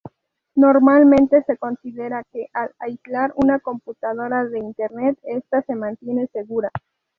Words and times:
Normalmente 0.55 1.43
se 1.43 1.57
considera 1.59 2.23
que 2.33 2.47
al 2.53 2.71
aislar 2.79 3.33
una 3.35 3.59
computadora 3.59 4.45
de 4.45 4.57
Internet, 4.57 5.19
esta 5.21 5.61
se 5.61 5.75
mantiene 5.75 6.25
segura. 6.33 6.71